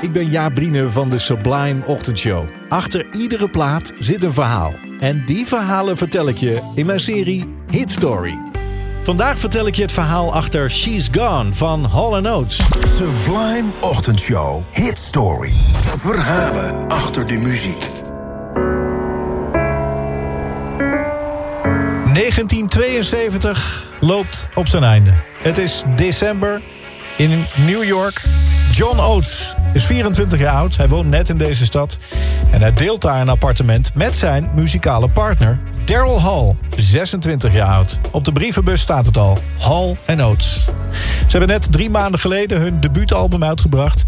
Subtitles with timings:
[0.00, 2.44] Ik ben Jaap Brine van de Sublime Ochtendshow.
[2.68, 4.74] Achter iedere plaat zit een verhaal.
[5.00, 8.38] En die verhalen vertel ik je in mijn serie Hit Story.
[9.02, 12.60] Vandaag vertel ik je het verhaal achter She's Gone van Hall Oates.
[12.96, 14.62] Sublime Ochtendshow.
[14.72, 15.52] Hit Story.
[15.98, 17.90] Verhalen achter de muziek.
[22.14, 25.14] 1972 loopt op zijn einde.
[25.42, 26.62] Het is december
[27.16, 28.22] in New York.
[28.72, 30.76] John Oates is 24 jaar oud.
[30.76, 31.98] Hij woont net in deze stad.
[32.50, 35.58] En hij deelt daar een appartement met zijn muzikale partner...
[35.84, 37.98] Daryl Hall, 26 jaar oud.
[38.10, 39.38] Op de brievenbus staat het al.
[39.58, 40.64] Hall en Oates.
[41.26, 44.04] Ze hebben net drie maanden geleden hun debuutalbum uitgebracht.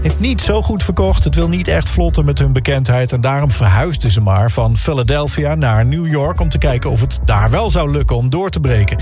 [0.00, 1.24] Heeft niet zo goed verkocht.
[1.24, 3.12] Het wil niet echt vlotten met hun bekendheid.
[3.12, 6.40] En daarom verhuisden ze maar van Philadelphia naar New York...
[6.40, 8.98] om te kijken of het daar wel zou lukken om door te breken.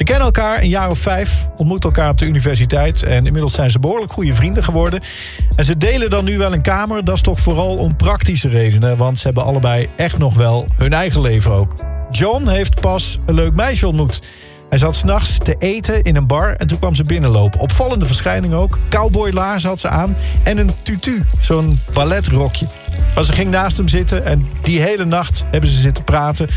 [0.00, 3.02] Ze kennen elkaar een jaar of vijf, ontmoeten elkaar op de universiteit...
[3.02, 5.00] en inmiddels zijn ze behoorlijk goede vrienden geworden.
[5.56, 8.96] En ze delen dan nu wel een kamer, dat is toch vooral om praktische redenen...
[8.96, 11.74] want ze hebben allebei echt nog wel hun eigen leven ook.
[12.10, 14.20] John heeft pas een leuk meisje ontmoet...
[14.68, 17.60] Hij zat s'nachts te eten in een bar en toen kwam ze binnenlopen.
[17.60, 18.78] Opvallende verschijning ook.
[18.88, 22.66] Cowboylaars had ze aan en een tutu, zo'n balletrokje.
[23.14, 26.48] Maar ze ging naast hem zitten en die hele nacht hebben ze zitten praten.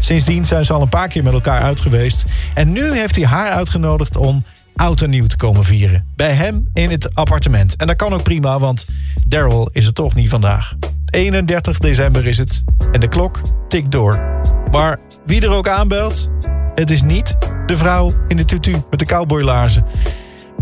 [0.00, 2.24] Sindsdien zijn ze al een paar keer met elkaar uit geweest.
[2.54, 4.44] En nu heeft hij haar uitgenodigd om
[4.76, 6.06] oud en nieuw te komen vieren.
[6.16, 7.76] Bij hem in het appartement.
[7.76, 8.88] En dat kan ook prima, want
[9.26, 10.74] Daryl is er toch niet vandaag.
[11.10, 12.62] 31 december is het
[12.92, 14.40] en de klok tikt door.
[14.70, 16.28] Maar wie er ook aanbelt,
[16.74, 17.36] het is niet
[17.66, 19.84] de vrouw in de tutu met de cowboylaarzen.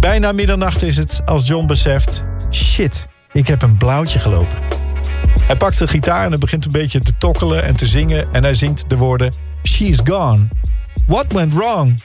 [0.00, 2.22] Bijna middernacht is het als John beseft...
[2.50, 4.58] shit, ik heb een blauwtje gelopen.
[5.46, 8.28] Hij pakt de gitaar en hij begint een beetje te tokkelen en te zingen...
[8.32, 10.48] en hij zingt de woorden She's gone.
[11.06, 12.02] What went wrong?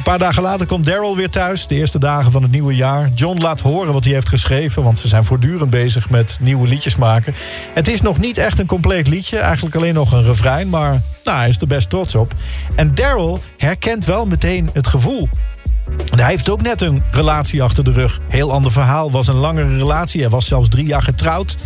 [0.00, 3.08] Een paar dagen later komt Daryl weer thuis, de eerste dagen van het nieuwe jaar.
[3.14, 6.96] John laat horen wat hij heeft geschreven, want ze zijn voortdurend bezig met nieuwe liedjes
[6.96, 7.34] maken.
[7.74, 11.38] Het is nog niet echt een compleet liedje, eigenlijk alleen nog een refrein, maar nou,
[11.38, 12.32] hij is er best trots op.
[12.74, 15.28] En Daryl herkent wel meteen het gevoel.
[16.10, 18.20] hij heeft ook net een relatie achter de rug.
[18.28, 20.20] Heel ander verhaal, was een langere relatie.
[20.20, 21.56] Hij was zelfs drie jaar getrouwd.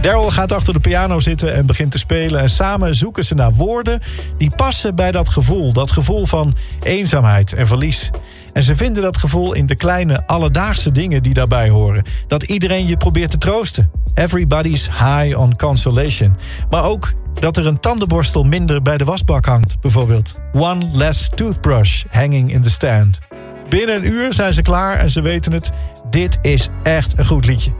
[0.00, 2.40] Daryl gaat achter de piano zitten en begint te spelen.
[2.40, 4.00] En samen zoeken ze naar woorden
[4.38, 5.72] die passen bij dat gevoel.
[5.72, 8.10] Dat gevoel van eenzaamheid en verlies.
[8.52, 12.04] En ze vinden dat gevoel in de kleine alledaagse dingen die daarbij horen.
[12.26, 13.90] Dat iedereen je probeert te troosten.
[14.14, 16.36] Everybody's high on consolation.
[16.70, 20.34] Maar ook dat er een tandenborstel minder bij de wasbak hangt, bijvoorbeeld.
[20.52, 23.18] One less toothbrush hanging in the stand.
[23.68, 25.70] Binnen een uur zijn ze klaar en ze weten het.
[26.10, 27.72] Dit is echt een goed liedje.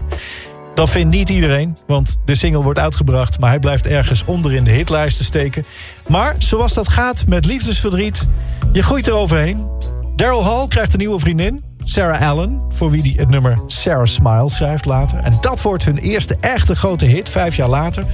[0.74, 3.38] Dat vindt niet iedereen, want de single wordt uitgebracht...
[3.38, 5.64] maar hij blijft ergens onder in de hitlijsten steken.
[6.08, 8.26] Maar zoals dat gaat met liefdesverdriet,
[8.72, 9.68] je groeit er overheen.
[10.16, 12.62] Daryl Hall krijgt een nieuwe vriendin, Sarah Allen...
[12.70, 15.18] voor wie hij het nummer Sarah Smile schrijft later.
[15.18, 18.04] En dat wordt hun eerste echte grote hit, vijf jaar later.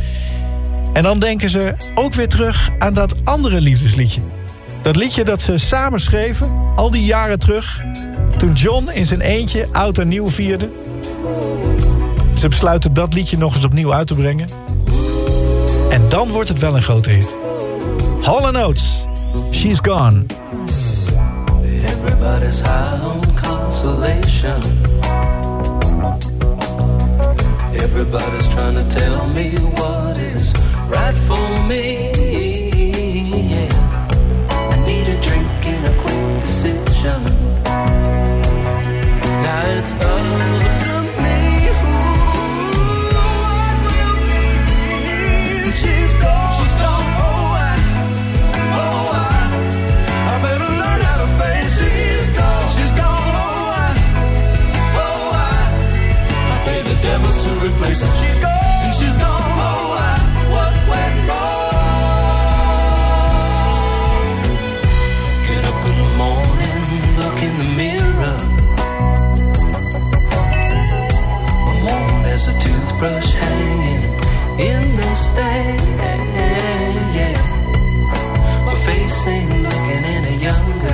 [0.93, 4.21] En dan denken ze ook weer terug aan dat andere liefdesliedje.
[4.83, 7.83] Dat liedje dat ze samen schreven, al die jaren terug...
[8.37, 10.69] toen John in zijn eentje oud en nieuw vierde...
[12.41, 14.49] Ze besluiten dat liedje nog eens opnieuw uit te brengen.
[15.91, 17.35] En dan wordt het wel een grote hit.
[18.21, 19.05] Hall Oates,
[19.51, 20.25] She's Gone.
[21.85, 24.63] Everybody's high on consolation.
[27.73, 30.51] Everybody's trying to tell me what is
[30.89, 32.11] right for me.
[33.49, 33.75] Yeah.
[34.71, 37.23] I need a drink and a quick decision.
[39.43, 41.00] Now it's up to
[79.11, 80.90] looking in a younger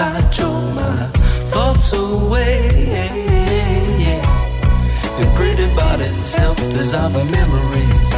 [0.00, 0.96] inside your.
[1.52, 2.68] Thoughts away.
[5.20, 8.09] And pretty bodies dissolve memories.